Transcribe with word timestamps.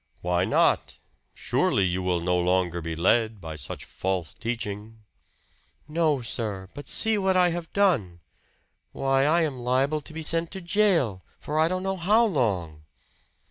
"Why 0.21 0.45
not? 0.45 0.97
Surely 1.35 1.85
you 1.85 2.01
will 2.01 2.21
no 2.21 2.35
longer 2.39 2.81
be 2.81 2.95
led 2.95 3.39
by 3.39 3.55
such 3.55 3.85
false 3.85 4.33
teaching!" 4.33 5.03
"No, 5.87 6.21
sir. 6.23 6.69
But 6.73 6.87
see 6.87 7.19
what 7.19 7.37
I 7.37 7.49
have 7.49 7.71
done! 7.71 8.19
Why 8.93 9.25
I 9.25 9.41
am 9.41 9.59
liable 9.59 10.01
to 10.01 10.11
be 10.13 10.23
sent 10.23 10.49
to 10.53 10.59
jail 10.61 11.23
for 11.37 11.59
I 11.59 11.67
don't 11.67 11.83
know 11.83 11.97
how 11.97 12.25
long." 12.25 12.83